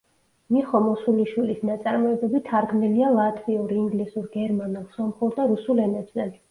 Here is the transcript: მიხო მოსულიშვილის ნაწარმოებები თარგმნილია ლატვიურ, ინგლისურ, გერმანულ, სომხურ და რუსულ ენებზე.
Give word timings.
მიხო 0.53 0.79
მოსულიშვილის 0.85 1.59
ნაწარმოებები 1.71 2.43
თარგმნილია 2.49 3.13
ლატვიურ, 3.19 3.77
ინგლისურ, 3.83 4.27
გერმანულ, 4.39 4.93
სომხურ 4.99 5.39
და 5.39 5.51
რუსულ 5.57 5.89
ენებზე. 5.91 6.33